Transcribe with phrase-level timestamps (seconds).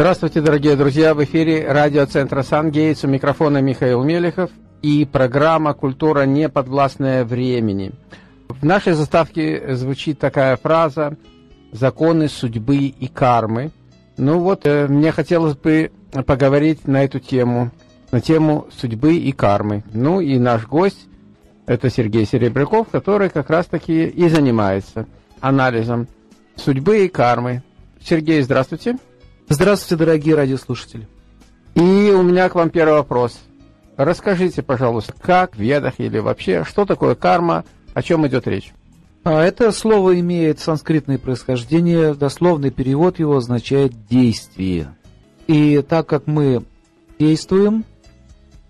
[0.00, 1.12] Здравствуйте, дорогие друзья!
[1.12, 7.92] В эфире радиоцентра «Сангейтс» у микрофона Михаил Мелехов и программа «Культура не подвластная времени».
[8.48, 11.18] В нашей заставке звучит такая фраза
[11.70, 13.72] «Законы судьбы и кармы».
[14.16, 15.92] Ну вот, э, мне хотелось бы
[16.24, 17.70] поговорить на эту тему,
[18.10, 19.84] на тему судьбы и кармы.
[19.92, 21.08] Ну и наш гость–
[21.66, 25.04] это Сергей Серебряков, который как раз-таки и занимается
[25.42, 26.08] анализом
[26.56, 27.62] судьбы и кармы.
[28.02, 28.96] Сергей, здравствуйте.
[29.52, 31.08] Здравствуйте, дорогие радиослушатели.
[31.74, 33.40] И у меня к вам первый вопрос.
[33.96, 38.72] Расскажите, пожалуйста, как в ведах или вообще, что такое карма, о чем идет речь?
[39.24, 44.94] А это слово имеет санскритное происхождение, дословный перевод его означает «действие».
[45.48, 46.62] И так как мы
[47.18, 47.84] действуем,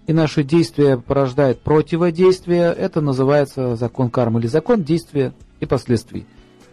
[0.06, 6.24] и наше действие порождает противодействие, это называется закон кармы или закон действия и последствий.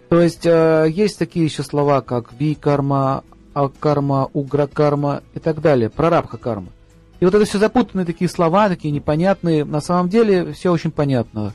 [0.08, 3.25] То есть э, есть такие еще слова, как ви-карма,
[3.63, 6.67] а-карма, угра-карма и так далее, прарабха-карма.
[7.20, 9.66] И вот это все запутанные такие слова, такие непонятные.
[9.66, 11.53] На самом деле все очень понятно.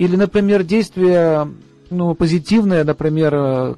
[0.00, 1.46] или, например, действие
[1.90, 3.74] ну, позитивное, например, э,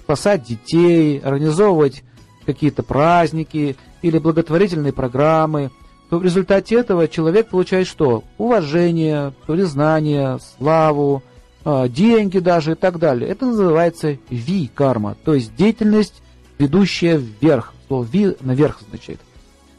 [0.00, 2.04] спасать детей, организовывать
[2.44, 5.70] какие-то праздники или благотворительные программы,
[6.10, 8.22] то в результате этого человек получает что?
[8.36, 11.22] Уважение, признание, славу,
[11.64, 13.30] э, деньги даже и так далее.
[13.30, 16.22] Это называется ви-карма, то есть деятельность,
[16.58, 17.72] ведущая вверх.
[17.88, 19.20] Слово ви наверх означает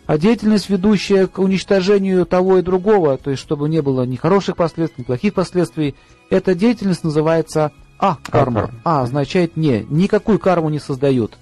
[0.05, 4.57] а деятельность, ведущая к уничтожению того и другого, то есть чтобы не было ни хороших
[4.57, 5.95] последствий, ни плохих последствий,
[6.29, 8.71] эта деятельность называется А-карма.
[8.83, 11.37] А означает не, никакую карму не создают.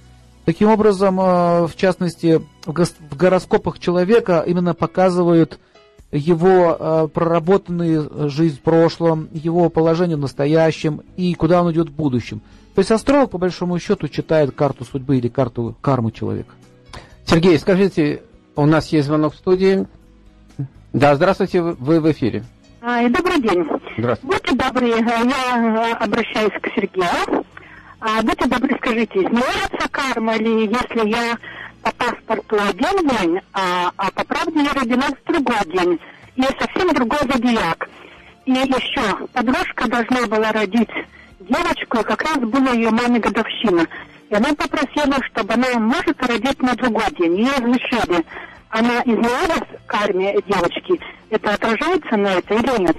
[0.45, 5.59] Таким образом, э, в частности, в гороскопах человека именно показывают
[6.11, 11.93] его э, проработанную жизнь в прошлом, его положение в настоящем и куда он идет в
[11.93, 12.41] будущем.
[12.75, 16.53] То есть астролог, по большому счету, читает карту судьбы или карту кармы человека.
[17.25, 18.23] Сергей, скажите,
[18.61, 19.87] у нас есть звонок в студии.
[20.93, 22.43] Да, здравствуйте, вы в эфире.
[22.81, 23.65] А, добрый день.
[23.97, 24.37] Здравствуйте.
[24.37, 27.45] Будьте добры, я э, обращаюсь к Сергею.
[27.99, 31.37] А, будьте добры, скажите, изменяется карма ли, если я
[31.81, 35.99] по паспорту один день, а, а по правде я родилась в другой день,
[36.35, 37.89] и совсем другой зодиак.
[38.45, 40.89] И еще, подружка должна была родить
[41.39, 43.87] девочку, и как раз была ее маме годовщина.
[44.29, 47.37] И она попросила, чтобы она может родить на другой день.
[47.37, 48.25] Ее разрешили.
[48.71, 50.99] Она изменилась карме девочки.
[51.29, 52.97] Это отражается на это или нет?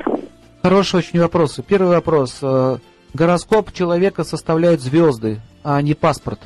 [0.63, 1.59] Хороший очень вопрос.
[1.67, 2.39] Первый вопрос.
[2.43, 2.77] Э,
[3.15, 6.41] гороскоп человека составляют звезды, а не паспорт.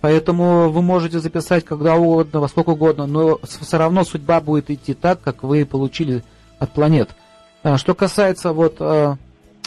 [0.00, 4.94] Поэтому вы можете записать когда угодно, во сколько угодно, но все равно судьба будет идти
[4.94, 6.22] так, как вы получили
[6.58, 7.10] от планет.
[7.62, 9.16] А что касается вот э,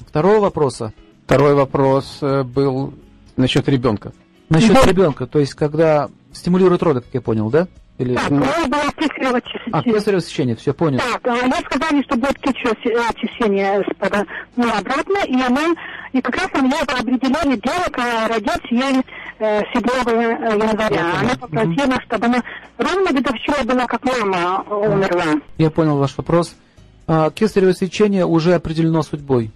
[0.07, 0.94] второго вопроса.
[1.25, 2.94] Второй вопрос э, был
[3.35, 4.13] насчет ребенка.
[4.49, 7.67] Насчет ребенка, то есть когда стимулирует роды, как я понял, да?
[8.00, 8.16] Или...
[8.16, 9.42] Так, у меня было кесарево
[9.72, 11.00] А, кесарево сечение, все, понял.
[11.00, 13.86] Так, а мне сказали, что будет кесарево сечение
[14.56, 15.75] ну, обратно, и она,
[16.12, 19.04] и как раз мне определили дело, родить ей
[19.40, 19.84] 7
[20.60, 21.19] января.
[21.19, 22.44] Она попросила, чтобы она
[22.78, 25.42] ровно годовщина была, как мама умерла.
[25.57, 26.56] Я понял ваш вопрос.
[27.06, 29.51] А, кесарево сечение уже определено судьбой.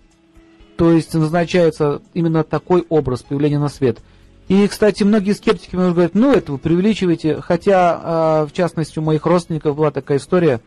[0.77, 3.97] То есть назначается именно такой образ появления на свет.
[4.47, 7.41] И, кстати, многие скептики мне говорят, ну, это вы преувеличиваете.
[7.41, 10.61] Хотя, а, в частности, у моих родственников была такая история,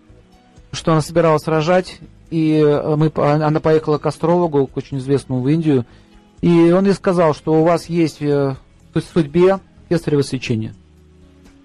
[0.72, 1.98] что она собиралась рожать,
[2.30, 2.62] и
[2.96, 5.84] мы, она поехала к астрологу, к очень известному в Индию,
[6.40, 8.56] и он ей сказал, что у вас есть э,
[8.94, 10.74] в судьбе кесарево сечение.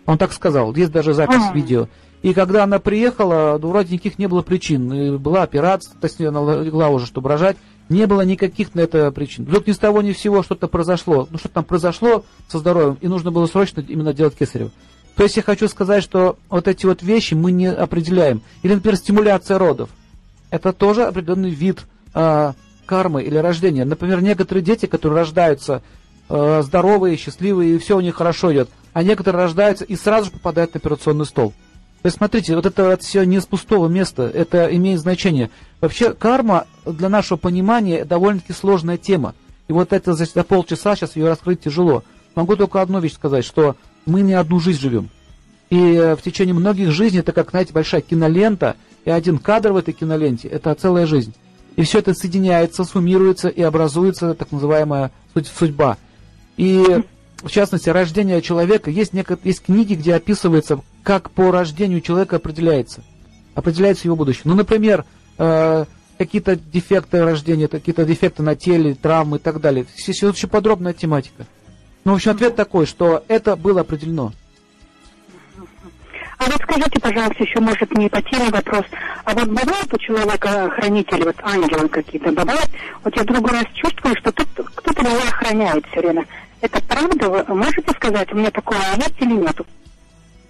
[0.06, 1.54] Он так сказал, есть даже запись а.
[1.54, 1.88] видео.
[2.22, 4.92] И когда она приехала, ну, вроде никаких не было причин.
[4.92, 7.58] И была операция, то есть она легла уже, чтобы рожать.
[7.90, 9.46] Не было никаких на это причин.
[9.46, 11.28] Вдруг ни с того ни с сего что-то произошло.
[11.30, 14.72] Ну, что там произошло со здоровьем, и нужно было срочно именно делать кесарево.
[15.16, 18.42] То есть я хочу сказать, что вот эти вот вещи мы не определяем.
[18.64, 19.90] Или, например, стимуляция родов.
[20.50, 22.54] Это тоже определенный вид э,
[22.86, 23.86] кармы или рождения.
[23.86, 25.82] Например, некоторые дети, которые рождаются
[26.28, 30.32] э, здоровые, счастливые, и все у них хорошо идет, а некоторые рождаются и сразу же
[30.32, 31.54] попадают на операционный стол.
[32.06, 35.50] То есть, смотрите, вот это, все не с пустого места, это имеет значение.
[35.82, 39.34] Вообще, карма для нашего понимания довольно-таки сложная тема.
[39.68, 42.04] И вот это за, за полчаса сейчас ее раскрыть тяжело.
[42.36, 43.76] Могу только одну вещь сказать, что
[44.06, 45.10] мы не одну жизнь живем.
[45.72, 49.78] И э, в течение многих жизней это как, знаете, большая кинолента, и один кадр в
[49.78, 51.34] этой киноленте– это целая жизнь.
[51.76, 55.10] И все это соединяется, суммируется и образуется так называемая
[55.58, 55.98] судьба.
[56.56, 56.86] И
[57.38, 59.40] в частности, рождение человека, есть, неко...
[59.44, 63.04] есть книги, где описывается, как по рождению человека определяется,
[63.54, 64.42] определяется его будущее.
[64.46, 65.06] Ну, например,
[65.38, 65.86] э,
[66.18, 69.86] какие-то дефекты рождения, какие-то дефекты на теле, травмы и так далее.
[69.96, 71.46] Здесь очень подробная тематика.
[72.06, 74.34] Ну, в общем, ответ такой, что это было определено.
[76.40, 78.86] А вот скажите, пожалуйста, еще, может, не по теме вопрос.
[79.26, 82.70] А вот бывает у человека хранители, вот ангелы какие-то, бывает?
[83.04, 86.26] Вот я другой раз чувствую, что кто-то меня охраняет все время.
[86.62, 87.30] Это правда?
[87.48, 89.56] Вы можете сказать, у меня такое есть или нет?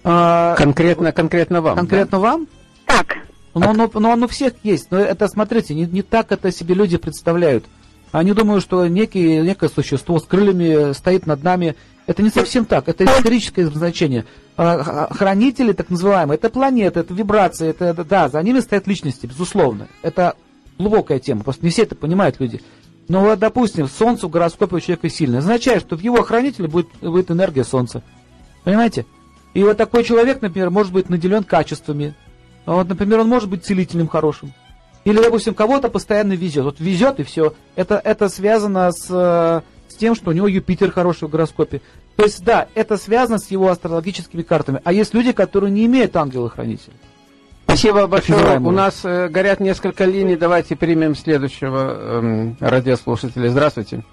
[0.08, 1.76] А, конкретно, конкретно вам.
[1.76, 2.18] Конкретно да?
[2.18, 2.48] вам?
[2.86, 3.16] Так.
[3.54, 4.92] Но, но, но оно у всех есть.
[4.92, 7.64] Но это, смотрите, не, не так это себе люди представляют.
[8.12, 11.74] Они думают, что некий, некое существо с крыльями стоит над нами.
[12.06, 12.88] Это не совсем так.
[12.88, 14.26] Это историческое значение.
[14.56, 19.88] А, хранители, так называемые, это планеты, это вибрации, это, да, за ними стоят личности, безусловно.
[20.02, 20.36] Это
[20.78, 21.42] глубокая тема.
[21.42, 22.62] Просто не все это понимают люди.
[23.08, 25.40] Но вот, допустим, Солнце в гороскопе у человека сильное.
[25.40, 28.04] Означает, что в его хранителе будет, будет энергия Солнца.
[28.62, 29.04] Понимаете?
[29.56, 32.12] И вот такой человек, например, может быть наделен качествами.
[32.66, 34.52] А вот, например, он может быть целителем хорошим.
[35.04, 36.64] Или, допустим, кого-то постоянно везет.
[36.64, 37.54] Вот везет и все.
[37.74, 41.80] Это, это связано с, с тем, что у него Юпитер хороший в гороскопе.
[42.16, 44.82] То есть, да, это связано с его астрологическими картами.
[44.84, 46.92] А есть люди, которые не имеют ангела-хранителя.
[47.64, 48.58] Спасибо большое.
[48.58, 50.36] У нас э, горят несколько линий.
[50.36, 53.48] Давайте примем следующего э, радиослушателя.
[53.48, 54.04] Здравствуйте.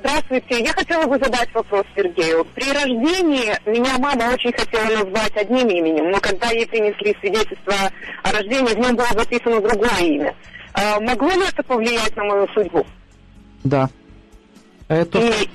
[0.00, 0.64] Здравствуйте.
[0.64, 2.44] Я хотела бы задать вопрос Сергею.
[2.54, 7.74] При рождении меня мама очень хотела назвать одним именем, но когда ей принесли свидетельство
[8.22, 10.34] о рождении, в нем было записано другое имя.
[10.74, 12.86] А, могло ли это повлиять на мою судьбу?
[13.64, 13.88] Да.
[14.88, 15.18] Это...
[15.18, 15.48] И...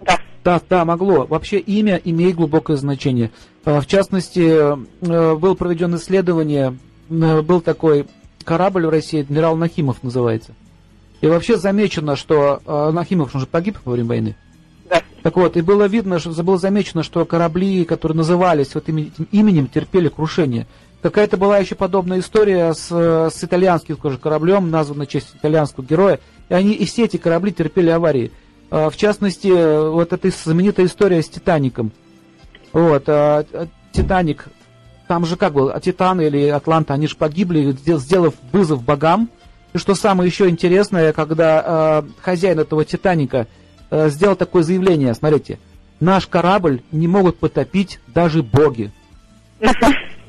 [0.00, 0.18] Да.
[0.44, 1.26] Да, да, могло.
[1.26, 3.30] Вообще имя имеет глубокое значение.
[3.64, 6.74] А, в частности, э, был проведен исследование
[7.10, 8.06] Э, был такой
[8.44, 10.54] корабль в России, адмирал Нахимов называется.
[11.20, 14.36] И вообще замечено, что э, Нахимов уже погиб во время войны.
[14.88, 15.02] Да.
[15.22, 19.66] Так вот, и было видно, что было замечено, что корабли, которые назывались вот этим именем,
[19.66, 20.66] терпели крушение.
[21.02, 26.20] Какая-то была еще подобная история с, с итальянским тоже кораблем, названный в честь итальянского героя.
[26.48, 28.32] И они и все эти корабли терпели аварии.
[28.70, 29.48] А, в частности,
[29.90, 31.92] вот эта знаменитая история с Титаником.
[32.72, 33.44] Вот, а,
[33.92, 34.48] Титаник
[35.08, 39.30] там же как было, Титан или Атланта, они же погибли, сделав вызов богам.
[39.72, 43.46] И что самое еще интересное, когда э, хозяин этого Титаника
[43.90, 45.58] э, сделал такое заявление, смотрите,
[46.00, 48.90] наш корабль не могут потопить даже боги.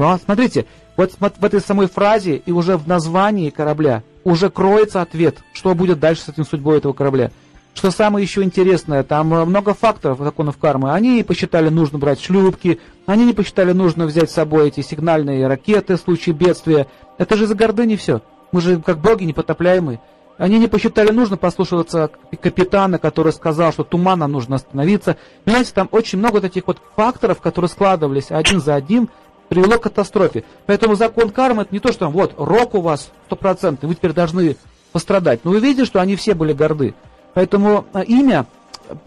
[0.02, 0.66] А, смотрите,
[0.96, 6.00] вот в этой самой фразе и уже в названии корабля уже кроется ответ, что будет
[6.00, 7.32] дальше с этим судьбой этого корабля.
[7.74, 10.94] Что самое еще интересное, там э, много факторов законов кармы.
[10.94, 15.96] Они посчитали нужно брать шлюпки, они не посчитали нужно взять с собой эти сигнальные ракеты
[15.96, 16.88] в случае бедствия.
[17.18, 18.22] Это же за гордыни все.
[18.52, 20.00] Мы же как боги непотопляемые.
[20.38, 22.10] Они не посчитали нужно послушаться
[22.42, 25.18] капитана, который сказал, что тумана нужно остановиться.
[25.44, 29.10] Понимаете, там очень много таких вот факторов, которые складывались один за один,
[29.50, 30.46] привело к катастрофе.
[30.66, 34.14] Поэтому закон кармы это не то, что там, вот, рок у вас стопроцентный, вы теперь
[34.14, 34.56] должны
[34.94, 35.42] пострадать.
[35.44, 36.96] Но вы видите, что они все были горды.
[37.34, 38.46] Поэтому э, имя,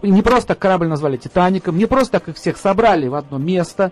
[0.01, 3.91] не просто корабль назвали Титаником, не просто так их всех собрали в одно место.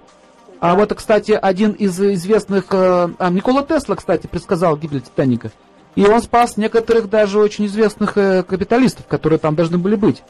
[0.62, 2.65] А вот, кстати, один из известных...
[2.70, 5.51] э, А, Никола Тесла, кстати, предсказал гибель Титаника.
[5.96, 10.22] И он спас некоторых даже очень известных э, капиталистов, которые там должны были быть.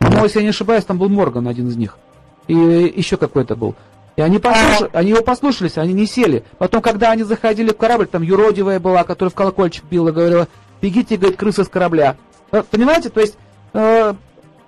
[0.00, 1.98] Но, если я не ошибаюсь, там был Морган, один из них.
[2.46, 3.74] И еще какой-то был.
[4.16, 6.44] И они, послуш- они его послушались, они не сели.
[6.58, 10.46] Потом, когда они заходили в корабль, там юродивая была, которая в колокольчик била, говорила,
[10.80, 12.16] бегите, говорит, крысы с корабля.
[12.52, 13.36] Э, Понимаете, то есть
[13.72, 14.14] э,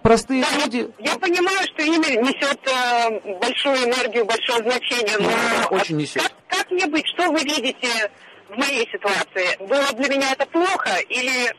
[0.02, 0.88] простые Да, люди...
[0.98, 6.22] Я понимаю, что имя несет э, большую энергию, большое значение, но Да, очень несет.
[6.22, 7.06] Как, как мне быть?
[7.06, 7.88] Что вы видите
[8.48, 9.56] в моей ситуации?
[9.60, 11.54] Было для меня это плохо или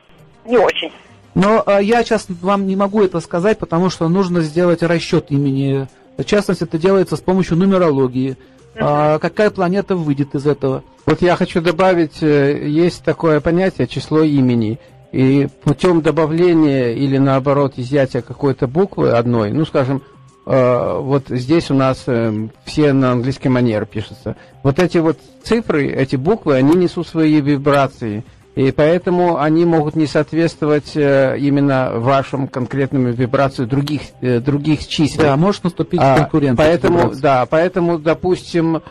[0.46, 0.92] не очень?
[1.36, 5.88] Но э, я сейчас вам не могу это сказать, потому что нужно сделать расчет имени.
[6.18, 8.38] В частности, это делается с помощью нумерологии.
[8.76, 10.84] А, какая планета выйдет из этого?
[11.06, 14.80] Вот я хочу добавить, э, есть такое понятие число имени.
[15.12, 20.04] И путем добавления или наоборот изъятия какой-то буквы одной, ну скажем,
[20.46, 24.36] э, вот здесь у нас э, все на английский манер пишутся.
[24.62, 28.24] Вот эти вот цифры, эти буквы, они несут свои вибрации.
[28.56, 35.24] И поэтому они могут не соответствовать э, именно вашим конкретным вибрациям других, других чисел.
[35.24, 36.58] Да, может наступить А, конкуренция.
[36.58, 38.82] Поэтому, да, поэтому, допустим,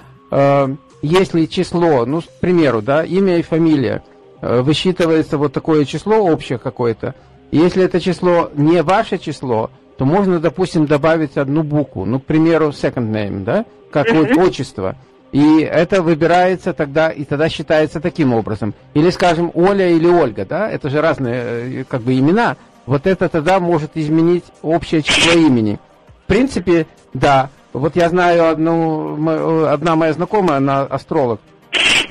[1.01, 4.03] если число, ну, к примеру, да, имя и фамилия,
[4.41, 7.15] высчитывается вот такое число общее какое-то,
[7.51, 12.25] и если это число не ваше число, то можно, допустим, добавить одну букву, ну, к
[12.25, 14.95] примеру, second name, да, как вот отчество.
[15.33, 18.75] И это выбирается тогда, и тогда считается таким образом.
[18.95, 22.57] Или, скажем, Оля или Ольга, да, это же разные, э, как бы, имена.
[22.87, 25.79] Вот это тогда может изменить общее число имени.
[26.25, 27.51] В принципе, да.
[27.75, 31.41] Вот я знаю одну, мо- одна моя знакомая, она астролог.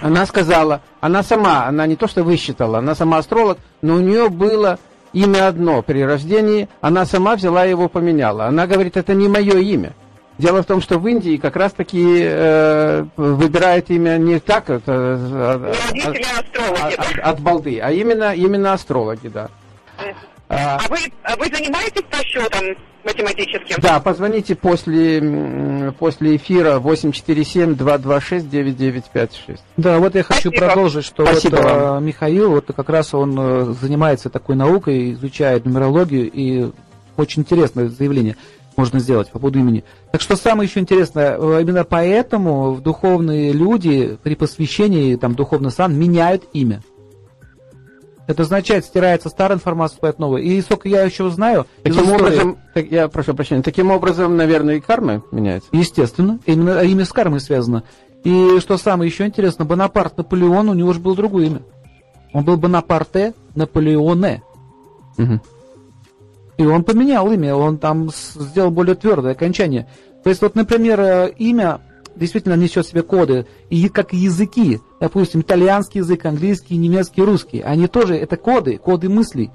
[0.01, 4.29] Она сказала, она сама, она не то что высчитала, она сама астролог, но у нее
[4.29, 4.77] было
[5.13, 8.45] имя одно при рождении, она сама взяла его поменяла.
[8.45, 9.93] Она говорит, это не мое имя.
[10.37, 15.17] Дело в том, что в Индии как раз таки э, выбирает имя не так это,
[15.93, 17.21] Не от, от- да?
[17.23, 19.49] от балды, а именно, именно астрологи, да.
[20.49, 22.61] А, А вы, а вы занимаетесь расчетом
[23.07, 23.77] математическим?
[23.81, 29.59] Да, позвоните после, после эфира 847-226-9956.
[29.77, 30.65] Да, вот я хочу Спасибо.
[30.65, 32.03] продолжить, что Спасибо вот, вам.
[32.03, 36.69] э, Михаил, вот как раз он э, занимается такой наукой, изучает нумерологию, и
[37.15, 38.35] очень интересное заявление
[38.75, 39.83] можно сделать по поводу имени.
[40.11, 45.71] Так что самое еще интересное, э, именно поэтому в духовные люди при посвящении, там, духовный
[45.71, 46.81] сан, меняют имя.
[48.27, 50.41] Это означает, стирается старая информация, вступает новая.
[50.41, 54.75] И сколько я еще знаю, Таким истории- образом, так, я прошу прощения, таким образом, наверное,
[54.75, 55.69] и карма меняется.
[55.71, 57.83] Естественно, именно имя с кармой связано.
[58.23, 61.61] И что самое еще интересно, Бонапарт Наполеон, у него же было другое имя.
[62.33, 64.43] Он был Бонапарте Наполеоне.
[65.17, 65.41] Мгм.
[66.57, 69.87] И он поменял имя, он там сделал более твердое окончание.
[70.23, 71.79] То есть, вот, например, э, имя
[72.15, 77.87] действительно несет в себе коды, и как языки, допустим, итальянский язык, английский, немецкий, русский, они
[77.87, 79.51] тоже, это коды, коды мыслей.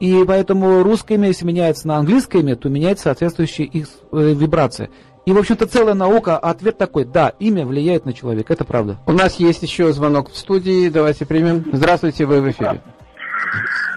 [0.00, 4.90] И поэтому русское имя, если меняется на английское имя, то меняется соответствующая их э, вибрация.
[5.26, 8.98] И, в общем-то, целая наука, а ответ такой, да, имя влияет на человека, это правда.
[9.06, 11.64] У нас есть еще звонок в студии, давайте примем.
[11.72, 12.80] Здравствуйте, вы в эфире.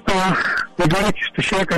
[0.08, 0.36] А,
[0.78, 1.74] Вы говорите, что человек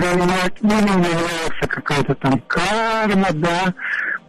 [0.61, 3.73] ну, не является какая-то там карма, да.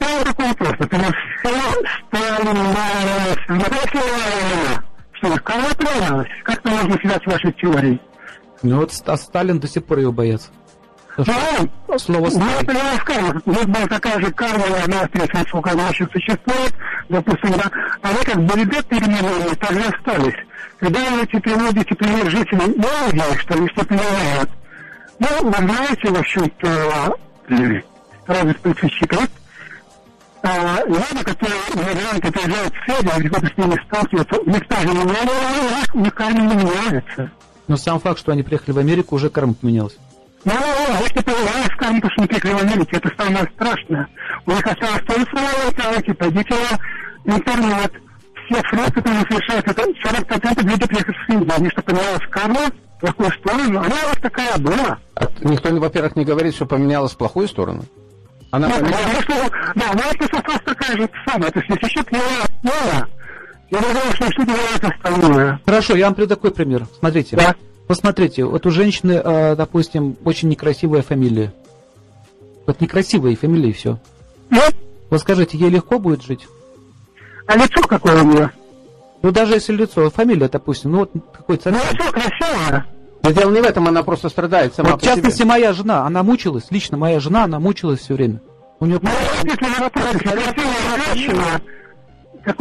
[0.05, 0.73] Ну, вопрос.
[0.79, 3.45] Например, Сталин нравился.
[3.49, 6.29] Ну, если равна, что, кого нравилось?
[6.43, 8.01] Как это можно связать с вашей теорией?
[8.63, 10.49] Ну вот а Сталин до сих пор его боятся.
[11.17, 12.77] Ну, Слово ну, «Сталин».
[12.77, 13.41] это скажу.
[13.45, 16.75] У нас была такая же карма, она остается, сколько она еще существует,
[17.09, 17.71] допустим, да.
[18.03, 20.35] А вы как бы ребят переменные, так же остались.
[20.79, 24.51] Когда вы эти приводите пример жителей Индии, что они что-то меняют,
[25.21, 27.17] ну, вы знаете, в общем-то,
[27.49, 29.44] э, спецификов, а,
[30.87, 36.01] люди, которые иммигранты приезжают в Сирию, кто-то с ними сталкивается, у них тоже меняется, у
[36.01, 37.31] них карма не меняется.
[37.67, 39.97] Но сам факт, что они приехали в Америку, уже карма поменялась.
[40.45, 40.53] Ну,
[41.01, 44.09] если появилась карма, что не приехали в Америку, это самое страшное.
[44.47, 46.55] У них осталось то самое, типа, идите
[47.25, 47.93] на интернет.
[48.47, 51.53] Все фразы, которые совершают, это 40% людей приехали с Индии.
[51.57, 52.61] Они что, поменялась карма
[52.99, 53.79] в плохую сторону?
[53.79, 54.99] Она у вас такая была.
[55.15, 57.85] А никто, во-первых, не говорит, что поменялась в плохую сторону.
[58.55, 59.25] Она Ну, поменялась...
[59.27, 61.51] потому что, да, вас просто осталась такая же самая.
[61.51, 63.09] То есть, не основа,
[63.71, 65.61] я думаю, что что-то является остальное.
[65.67, 66.87] Хорошо, я вам приведу такой пример.
[67.01, 67.37] Смотрите.
[67.37, 67.57] Да.
[67.89, 71.53] Посмотрите, вот у женщины, э, допустим, очень некрасивая фамилия.
[72.67, 73.99] Вот некрасивая фамилия и все.
[74.51, 74.61] Ну,
[75.11, 76.47] Вот скажите, ей легко будет жить?
[77.47, 78.51] а лицо какое у нее?
[79.23, 81.73] Ну, даже если лицо, фамилия, допустим, ну, вот какой-то...
[81.73, 82.87] Ну, лицо красивое.
[83.25, 85.15] Но дело не в этом, она просто страдает сама Вот, в по себе.
[85.17, 88.41] частности, моя жена, она мучилась, лично моя жена, она мучилась все время.
[88.81, 88.87] У.
[88.87, 89.01] Ну,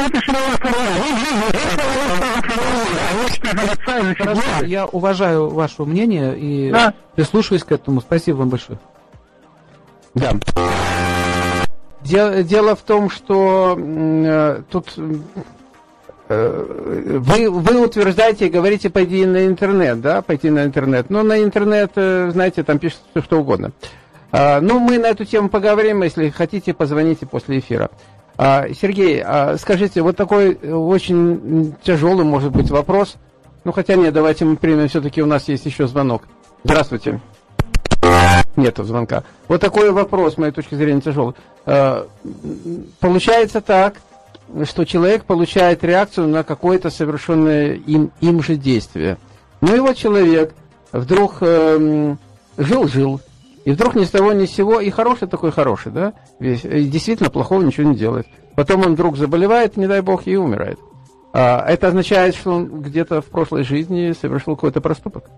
[3.84, 6.94] шановный Хорошо, я уважаю ваше мнение и Да.
[7.16, 8.02] прислушиваюсь к этому.
[8.02, 8.80] Спасибо вам большое.
[10.16, 10.34] Да.
[12.02, 14.94] Дело, дело в том, что э, тут
[17.20, 21.10] вы, вы утверждаете и говорите пойди на интернет, да, пойти на интернет.
[21.10, 23.72] Но на интернет, э, знаете, там пишут всё, что угодно.
[24.32, 27.90] А, ну, мы на эту тему поговорим, если хотите, позвоните после эфира.
[28.38, 33.16] А, Сергей, а скажите, вот такой э, очень тяжелый, может быть, вопрос.
[33.64, 36.24] Ну, хотя нет, давайте мы примем, все-таки у нас есть еще звонок.
[36.64, 37.22] Здравствуйте.
[38.56, 39.24] Нету звонка.
[39.48, 41.36] Вот такой вопрос, с моей точки зрения, тяжелый.
[43.00, 43.96] Получается так,
[44.66, 49.18] что человек получает реакцию на какое-то совершенное им, им же действие.
[49.62, 50.54] Ну и вот человек
[50.92, 52.20] вдруг эм,
[52.58, 53.22] жил-жил,
[53.66, 56.86] и вдруг ни с того ни с сего, и хороший такой хороший, да, весь, и
[56.86, 58.28] действительно плохого ничего не делает.
[58.56, 60.80] Потом он вдруг заболевает, не дай бог, и умирает.
[61.34, 65.30] А, это означает, что он где-то в прошлой жизни совершил какой-то проступок.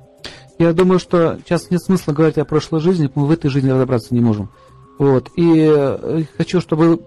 [0.57, 4.13] Я думаю, что сейчас нет смысла говорить о прошлой жизни, мы в этой жизни разобраться
[4.13, 4.49] не можем.
[4.97, 5.29] Вот.
[5.35, 7.01] И э, хочу, чтобы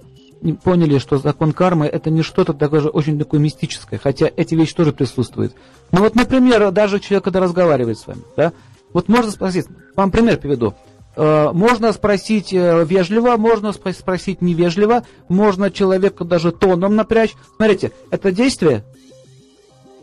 [0.62, 4.75] поняли, что закон кармы это не что-то такое же очень такое мистическое, хотя эти вещи
[4.75, 5.54] тоже присутствуют.
[5.92, 8.52] Ну вот, например, даже человек, когда разговаривает с вами, да,
[8.92, 9.66] вот можно спросить,
[9.97, 10.75] вам пример приведу.
[11.16, 17.35] Э, Можно спросить э, вежливо, можно спро- спросить невежливо, можно человека даже тоном напрячь.
[17.57, 18.85] Смотрите, это действие?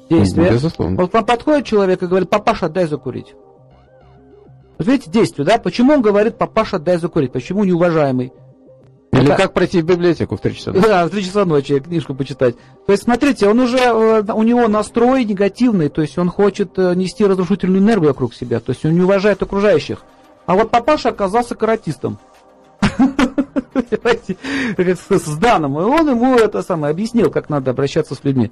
[0.09, 0.51] Действие.
[0.51, 0.97] Безусловно.
[0.97, 3.33] Вот вам подходит человек и говорит, папаша, дай закурить.
[4.77, 5.57] Вот видите, действие, да?
[5.57, 7.31] Почему он говорит, папаша, дай закурить?
[7.31, 8.33] Почему неуважаемый?
[9.15, 10.71] Или Это- как пройти в библиотеку в 3 часа?
[10.71, 12.55] Да, в 3 часа ночи книжку почитать.
[12.85, 16.93] То есть, смотрите, он уже, э, у него настрой негативный, то есть он хочет э,
[16.95, 20.03] нести разрушительную энергию вокруг себя, то есть он не уважает окружающих.
[20.45, 22.19] А вот папаша оказался каратистом.
[25.09, 25.79] С Даном.
[25.79, 28.51] И он ему это самое объяснил, как надо обращаться с людьми.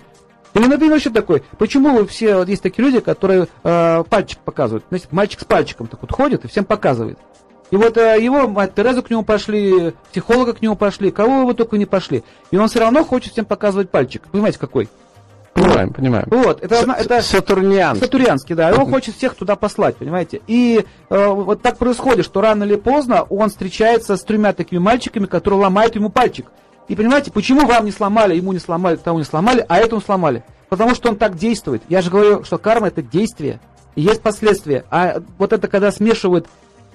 [0.54, 4.86] Или, например, еще такой, почему вы все, вот есть такие люди, которые э, пальчик показывают.
[4.90, 7.18] Знаете, мальчик с пальчиком так вот ходит и всем показывает.
[7.74, 11.54] И вот э, его мать Тереза к нему пошли, психолога к нему пошли, кого его
[11.54, 12.24] только не пошли.
[12.52, 14.22] И он все равно хочет всем показывать пальчик.
[14.32, 14.90] Понимаете, какой?
[15.56, 16.28] Понимаем, понимаем.
[16.30, 17.96] Вот, это, С- это Сатурниан.
[17.96, 18.70] Сатурянский, да.
[18.70, 20.42] И он хочет всех туда послать, понимаете?
[20.46, 25.26] И э, вот так происходит, что рано или поздно он встречается с тремя такими мальчиками,
[25.26, 26.52] которые ломают ему пальчик.
[26.90, 30.44] И понимаете, почему вам не сломали, ему не сломали, тому не сломали, а этому сломали?
[30.70, 31.82] Потому что он так действует.
[31.90, 33.60] Я же говорю, что карма это действие,
[33.96, 34.86] и есть последствия.
[34.92, 36.46] А вот это когда смешивают,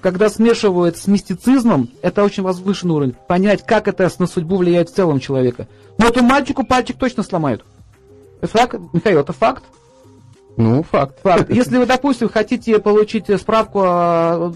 [0.01, 3.15] когда смешивают с мистицизмом, это очень возвышенный уровень.
[3.27, 5.67] Понять, как это на судьбу влияет в целом человека.
[5.97, 7.65] Но этому мальчику пальчик точно сломают.
[8.41, 9.63] Это факт, Михаил, это факт.
[10.57, 11.19] Ну, факт.
[11.23, 11.49] Факт.
[11.49, 13.79] Если вы, допустим, хотите получить справку,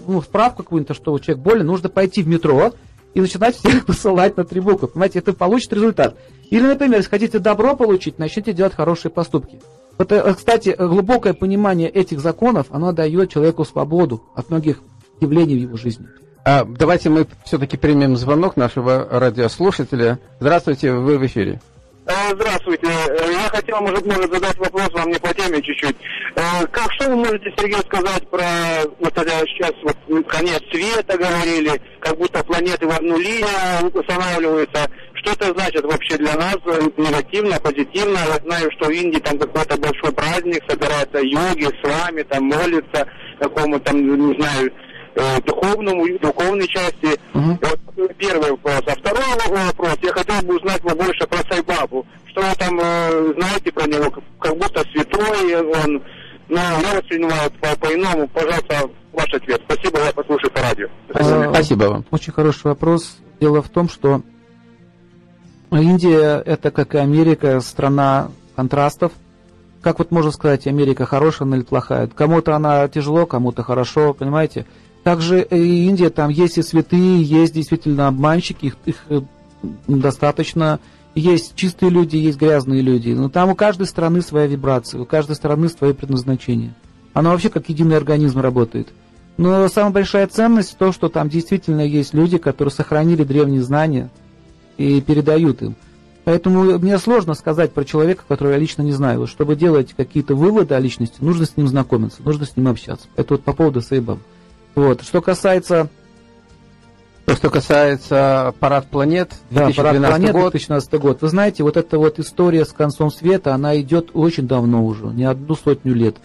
[0.06, 2.72] ну, справку какую-то, что человек болен, нужно пойти в метро
[3.14, 4.88] и начинать всех посылать на три буквы.
[4.88, 6.16] Понимаете, это получит результат.
[6.50, 9.60] Или, например, если хотите добро получить, начните делать хорошие поступки.
[9.96, 14.82] Вот, э, кстати, глубокое понимание этих законов, оно дает человеку свободу от многих
[15.20, 16.06] явлений в его жизни.
[16.44, 20.18] А, давайте мы все-таки примем звонок нашего радиослушателя.
[20.40, 21.60] Здравствуйте, вы в эфире.
[22.06, 22.86] Э, Здравствуйте.
[22.86, 25.96] Э, Я хотел, может, может задать вопрос вам не по теме чуть-чуть.
[26.36, 28.44] Э, Как, что вы можете, Сергей, сказать про,
[29.00, 29.96] вот тогда сейчас вот
[30.26, 34.86] конец света говорили, как будто планеты в одну линию устанавливаются.
[35.14, 36.56] Что это значит вообще для нас,
[36.98, 38.18] негативно, позитивно?
[38.18, 43.08] Я знаю, что в Индии там какой-то большой праздник, собираются йоги с вами, там молятся
[43.40, 44.70] какому там, не знаю,
[45.14, 47.18] э, духовному, духовной части.
[47.32, 47.58] Мгм.
[47.62, 48.82] Вот первый вопрос.
[48.86, 52.06] А второй вопрос, я хотел бы узнать побольше про Сайбабу.
[52.26, 54.10] Что вы там э, знаете про него?
[54.40, 56.02] Как, будто святой он.
[56.48, 58.28] Но я воспринимаю по- по-иному.
[58.28, 59.62] Пожалуйста, ваш ответ.
[59.66, 60.88] Спасибо, я послушаю по радио.
[61.12, 61.46] Свидания.
[61.48, 62.04] А, Спасибо вам.
[62.10, 63.16] Очень хороший вопрос.
[63.40, 64.20] Дело в том, что
[65.70, 69.12] Индия это, как и Америка, страна контрастов.
[69.82, 72.06] Как вот можно сказать, Америка хорошая она или плохая?
[72.08, 74.66] Кому-то она тяжело, кому-то хорошо, понимаете?
[75.04, 79.20] Также и Индия, там есть и святые, есть действительно обманщики, их, их, э,
[79.86, 80.80] достаточно.
[81.14, 83.10] Есть чистые люди, есть грязные люди.
[83.10, 86.74] Но там у каждой страны своя вибрация, у каждой страны свое предназначение.
[87.12, 88.88] Оно вообще как единый организм работает.
[89.36, 94.10] Но самая большая ценность в том, что там действительно есть люди, которые сохранили древние знания
[94.78, 95.76] и передают им.
[96.24, 99.26] Поэтому мне сложно сказать про человека, которого я лично не знаю.
[99.26, 103.06] Чтобы делать какие-то выводы о личности, нужно с ним знакомиться, нужно с ним общаться.
[103.16, 104.20] Это вот по поводу Сейбаба.
[104.74, 105.02] Вот.
[105.02, 105.88] Что касается
[107.26, 111.22] То, что касается парад планет, да, 2012 парад планеты год, 2012 год.
[111.22, 115.24] Вы знаете, вот эта вот история с концом света, она идет очень давно уже, не
[115.24, 116.16] одну сотню лет.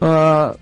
[0.00, 0.56] А,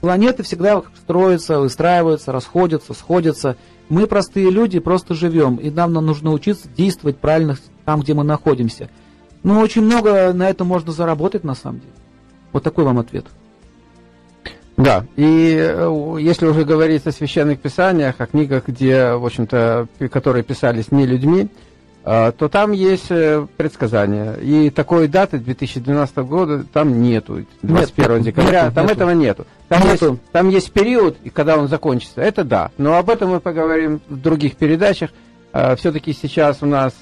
[0.00, 3.56] Планеты всегда строятся, выстраиваются, расходятся, сходятся.
[3.88, 8.90] Мы простые люди, просто живем, и нам нужно учиться действовать правильно там, где мы находимся.
[9.42, 11.92] Но очень много на этом можно заработать на самом деле.
[12.52, 13.26] Вот такой вам ответ.
[14.76, 20.44] Да, и э, если уже говорить о священных писаниях, о книгах, где, в общем-то, которые
[20.44, 21.48] писались не людьми,
[22.04, 24.34] э, то там есть э, предсказания.
[24.34, 28.94] И такой даты 2012 года там нету, 21 нет, декабря, нету, там нету.
[28.96, 29.46] этого нету.
[29.68, 30.10] Там, нету.
[30.10, 32.70] Есть, там есть период, когда он закончится, это да.
[32.76, 35.10] Но об этом мы поговорим в других передачах.
[35.78, 36.92] Все-таки сейчас у нас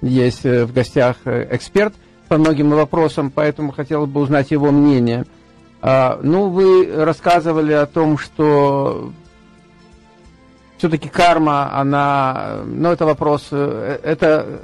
[0.00, 1.92] есть в гостях эксперт
[2.28, 5.24] по многим вопросам, поэтому хотел бы узнать его мнение–
[5.80, 9.12] а, ну, вы рассказывали о том, что
[10.76, 14.62] все-таки карма, она, ну, это вопрос, э, это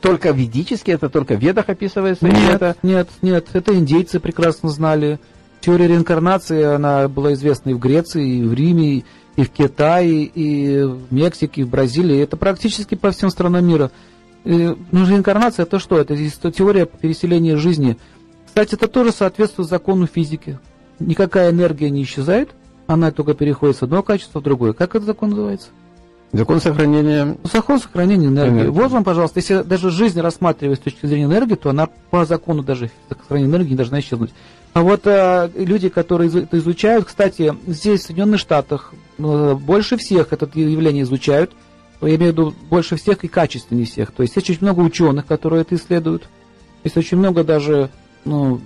[0.00, 2.26] только ведически, это только в ведах описывается?
[2.26, 2.76] Нет, это...
[2.82, 5.18] нет, нет, это индейцы прекрасно знали.
[5.60, 9.04] Теория реинкарнации, она была известна и в Греции, и в Риме,
[9.36, 12.20] и в Китае, и в Мексике, и в Бразилии.
[12.20, 13.90] Это практически по всем странам мира.
[14.44, 15.98] И, ну, реинкарнация это что?
[15.98, 16.16] Это
[16.50, 17.98] теория переселения жизни–
[18.56, 20.58] кстати, это тоже соответствует закону физики.
[20.98, 22.52] Никакая энергия не исчезает,
[22.86, 24.72] она только переходит с одного качества в другое.
[24.72, 25.68] Как этот закон называется?
[26.32, 27.36] Закон сохранения...
[27.52, 28.52] Закон сохранения энергии.
[28.54, 28.70] энергии.
[28.70, 32.62] Вот вам, пожалуйста, если даже жизнь рассматривать с точки зрения энергии, то она по закону
[32.62, 34.30] даже сохранения энергии не должна исчезнуть.
[34.72, 40.32] А вот а, люди, которые это изучают, кстати, здесь, в Соединенных Штатах, э, больше всех
[40.32, 41.52] это явление изучают.
[42.00, 44.12] Я имею в виду больше всех и качественнее всех.
[44.12, 46.30] То есть есть очень много ученых, которые это исследуют.
[46.84, 47.90] Есть очень много даже
[48.26, 48.60] ну,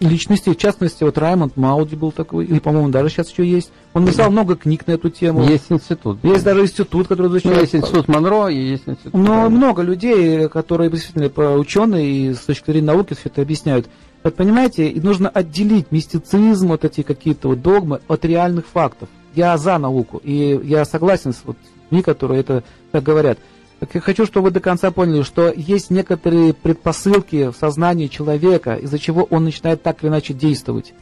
[0.00, 3.70] личностей, в частности, вот Раймонд Мауди был такой, и, по-моему, даже сейчас еще есть.
[3.94, 5.42] Он написал много книг на эту тему.
[5.44, 6.18] Есть институт.
[6.22, 7.56] Есть даже институт, который изучает.
[7.56, 9.14] Ну, есть институт Монро и есть институт.
[9.14, 13.88] Но много людей, которые действительно ученые и с точки зрения науки все это объясняют.
[14.22, 19.08] Вот понимаете, и нужно отделить мистицизм, вот эти какие-то вот догмы от реальных фактов.
[19.34, 21.56] Я за науку, и я согласен с вот
[21.90, 23.38] людьми, которые это так говорят.
[23.80, 28.98] Я хочу, чтобы вы до конца поняли, что есть некоторые предпосылки в сознании человека, из-за
[28.98, 30.94] чего он начинает так или иначе действовать.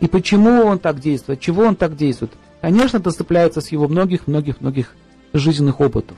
[0.00, 2.32] И почему он так действует, чего он так действует.
[2.62, 4.94] Конечно, это цепляется с его многих-многих-многих
[5.34, 6.16] жизненных опытов.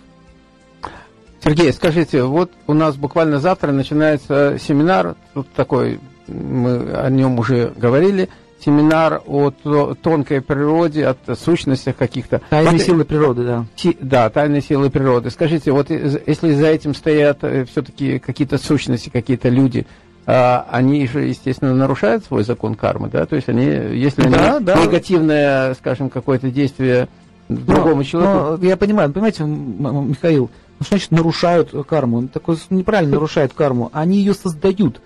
[1.42, 7.72] Сергей, скажите, вот у нас буквально завтра начинается семинар, тут такой, мы о нем уже
[7.76, 8.28] говорили–
[8.64, 12.40] семинар о тонкой природе, от сущностях каких-то.
[12.50, 13.64] Тайные силы природы, да.
[14.00, 15.30] Да, тайные силы природы.
[15.30, 19.86] Скажите, вот если за этим стоят э, все-таки какие-то сущности, какие-то люди,
[20.26, 23.26] а, они же, естественно, нарушают свой закон кармы, да?
[23.26, 24.82] То есть они, если они да.
[24.82, 27.08] негативное, скажем, какое-то действие
[27.48, 28.56] другому но, человеку.
[28.60, 32.26] Но, я понимаю, понимаете, Михаил, ну, что значит нарушают карму?
[32.28, 33.90] Такое неправильно нарушают карму.
[33.92, 35.00] Они ее создают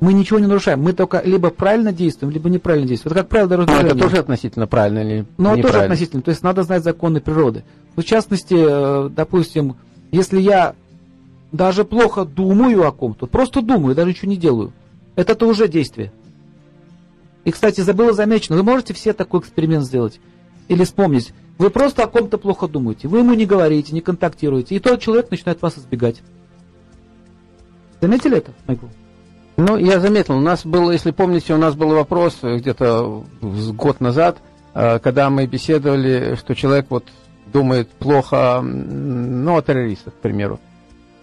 [0.00, 0.80] мы ничего не нарушаем.
[0.80, 3.12] Мы только либо правильно действуем, либо неправильно действуем.
[3.12, 6.22] Это как правило дорожного это тоже относительно правильно или Но тоже относительно.
[6.22, 7.64] То есть надо знать законы природы.
[7.96, 9.76] В частности, э, допустим,
[10.10, 10.74] если я
[11.52, 14.72] даже плохо думаю о ком-то, просто думаю, даже ничего не делаю,
[15.16, 16.12] это-то уже действие.
[17.44, 20.20] И, кстати, забыла замечено, вы можете все такой эксперимент сделать.
[20.68, 21.32] Или вспомнить.
[21.58, 23.08] Вы просто о ком-то плохо думаете.
[23.08, 24.76] Вы ему не говорите, не контактируете.
[24.76, 26.22] И тот человек начинает вас избегать.
[28.00, 28.86] Заметили это, Майкл?
[29.60, 34.38] Ну, я заметил, у нас был, если помните, у нас был вопрос где-то год назад,
[34.74, 37.04] э, когда мы беседовали, что человек вот
[37.52, 40.58] думает плохо, ну, о террористах, к примеру.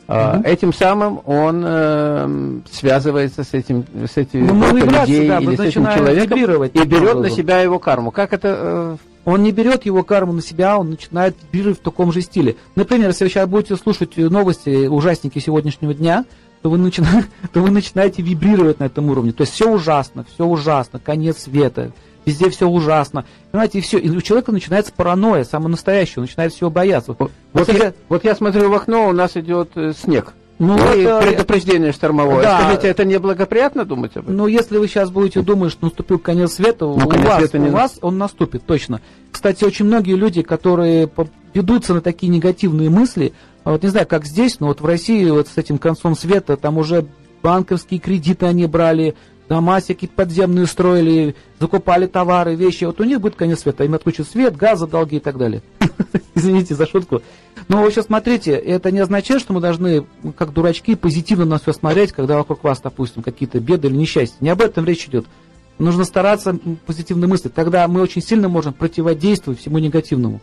[0.08, 0.42] Uh-huh.
[0.46, 5.86] Этим самым он э, связывается с этим, с этим ну, людей да, или с этим
[5.86, 8.12] человеком и берет на себя его карму.
[8.12, 8.56] Как это?
[8.58, 8.98] Э...
[9.26, 12.56] Он не берет его карму на себя, он начинает вибрировать в таком же стиле.
[12.76, 16.24] Например, если вы сейчас будете слушать новости, ужасники сегодняшнего дня,
[16.62, 19.32] то вы, начинаете, то вы начинаете вибрировать на этом уровне.
[19.32, 21.92] То есть все ужасно, все ужасно, конец света,
[22.26, 23.26] везде все ужасно.
[23.52, 23.98] Понимаете, и все.
[23.98, 27.16] И у человека начинается паранойя, самое настоящее, он начинает всего бояться.
[27.18, 30.34] Вот, вот, я, вот я смотрю в окно, у нас идет э, снег.
[30.60, 31.22] Ну, и это...
[31.22, 32.42] предупреждение штормовое.
[32.42, 32.62] Да.
[32.62, 34.36] Скажите, это неблагоприятно думать об этом?
[34.36, 37.60] Ну, если вы сейчас будете думать, что наступил конец света, ну, у, конец вас, света
[37.60, 37.70] не...
[37.70, 39.02] у вас он наступит, точно.
[39.32, 41.10] Кстати, очень многие люди, которые
[41.54, 45.30] ведутся на такие негативные мысли, а вот не знаю, как здесь, но вот в России
[45.30, 47.06] вот с этим концом света там уже
[47.44, 49.16] банковские кредиты они брали,
[49.50, 52.86] дома всякие подземные строили, закупали товары, вещи.
[52.86, 53.84] Вот у них будет конец света.
[53.84, 55.62] Им отключат свет, газ, долги и так далее.
[56.36, 57.22] Извините за шутку.
[57.68, 60.06] Но сейчас смотрите, это не означает, что мы должны,
[60.38, 64.38] как дурачки, позитивно на все смотреть, когда вокруг вас, допустим, какие-то беды или несчастья.
[64.40, 65.26] Не об этом речь идет.
[65.80, 67.54] Нужно стараться позитивно мыслить.
[67.54, 70.42] Тогда мы очень сильно можем противодействовать всему негативному.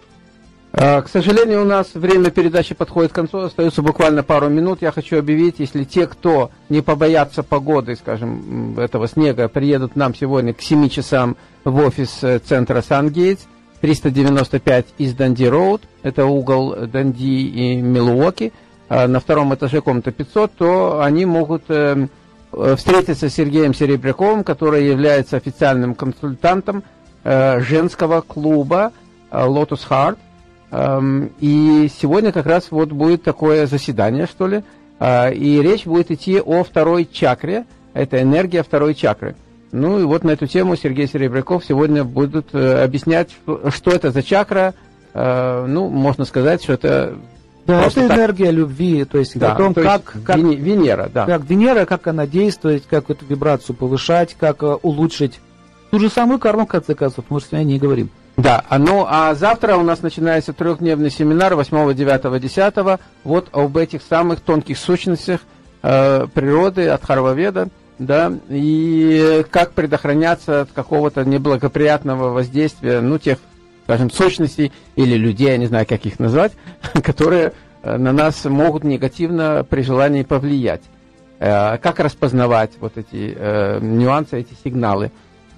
[0.76, 4.82] А, к сожалению, у нас время передачи подходит к концу, остается буквально пару минут.
[4.82, 10.52] Я хочу объявить, если те, кто не побоятся погоды, скажем, этого снега, приедут нам сегодня
[10.52, 13.44] к 7 часам в офис э, центра Сангейтс,
[13.84, 18.54] 395 из Данди Роуд, это угол Данди и Милуоки,
[18.88, 22.08] а на втором этаже комната 500, то они могут э,
[22.54, 26.82] э, встретиться с Сергеем Серебряковым, который является официальным консультантом
[27.24, 28.90] э, женского клуба
[29.30, 30.16] Lotus Heart.
[30.70, 34.62] Эм, и сегодня как раз вот будет такое заседание, что ли,
[34.98, 39.36] и речь будет идти о второй чакре, это энергия второй чакры.
[39.74, 43.30] Ну и вот на эту тему Сергей Серебряков сегодня будет э, объяснять,
[43.70, 44.72] что это за чакра.
[45.14, 47.16] Э, ну, можно сказать, что это
[47.66, 48.16] да, это так.
[48.16, 51.26] энергия любви, то есть да, о том, то как, как Венера, да.
[51.26, 55.40] Как Венера, как она действует, как эту вибрацию повышать, как uh, улучшить
[55.90, 58.10] ту же самую карму, в конце концов, мы же сегодня не говорим.
[58.36, 63.76] Да, а, ну а завтра у нас начинается трехдневный семинар 8, 9, 10 вот об
[63.76, 65.40] этих самых тонких сущностях
[65.82, 73.38] э, природы от Харваведа да, и как предохраняться от какого-то неблагоприятного воздействия, ну, тех,
[73.84, 76.52] скажем, сущностей или людей, я не знаю, как их назвать,
[77.02, 77.52] которые
[77.82, 80.82] э, на нас могут негативно при желании повлиять.
[81.38, 85.10] Э, как распознавать вот эти э, нюансы, эти сигналы.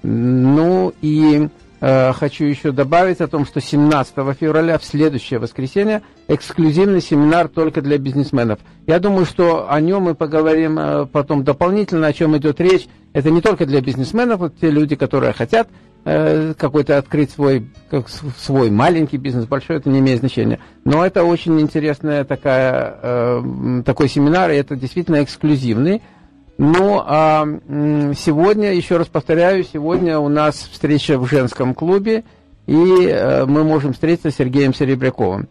[0.03, 7.47] Ну и хочу еще добавить о том, что 17 февраля, в следующее воскресенье, эксклюзивный семинар
[7.47, 8.59] только для бизнесменов.
[8.85, 12.87] Я думаю, что о нем мы поговорим э, потом дополнительно, о чем идет речь.
[13.13, 15.69] Это не только для бизнесменов, вот те люди, которые хотят
[16.05, 20.59] э, какой-то открыть свой, как, свой маленький бизнес, большой, это не имеет значения.
[20.83, 23.41] Но это очень интересная такая,
[23.83, 26.01] такой семинар, и это действительно эксклюзивный.
[26.57, 27.45] Ну, а
[28.17, 32.23] сегодня, еще раз повторяю, сегодня у нас встреча в женском клубе,
[32.65, 35.47] и э, мы можем встретиться с Сергеем Серебряковым.